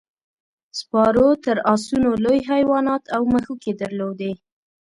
[0.79, 4.31] سپارو تر اسونو لوی حیوانات او مښوکې درلودې.